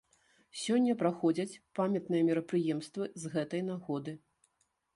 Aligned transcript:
Сёння 0.61 0.93
праходзяць 1.01 1.59
памятныя 1.79 2.23
мерапрыемствы 2.29 3.03
з 3.25 3.35
гэтай 3.35 3.61
нагоды. 3.69 4.19